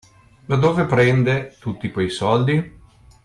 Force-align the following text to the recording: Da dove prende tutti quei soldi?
Da 0.47 0.55
dove 0.55 0.85
prende 0.87 1.55
tutti 1.59 1.91
quei 1.91 2.09
soldi? 2.09 2.79